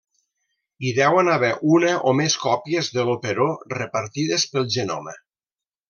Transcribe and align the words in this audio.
Hi 0.87 0.93
deuen 0.99 1.29
haver 1.33 1.51
una 1.75 1.91
o 2.11 2.15
més 2.21 2.39
còpies 2.47 2.91
de 2.97 3.05
l'operó 3.11 3.49
repartides 3.79 4.51
pel 4.57 4.67
genoma. 4.81 5.19